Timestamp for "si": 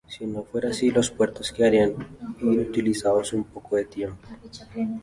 0.09-0.25